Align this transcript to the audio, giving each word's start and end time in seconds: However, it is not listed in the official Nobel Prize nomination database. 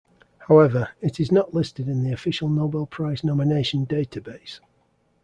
However, 0.47 0.89
it 0.99 1.19
is 1.19 1.31
not 1.31 1.53
listed 1.53 1.87
in 1.87 2.01
the 2.01 2.11
official 2.11 2.49
Nobel 2.49 2.87
Prize 2.87 3.23
nomination 3.23 3.85
database. 3.85 4.59